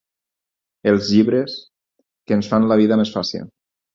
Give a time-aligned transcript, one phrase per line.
[0.91, 1.59] Els llibres
[2.25, 3.45] que ens fan la vida més fàcil.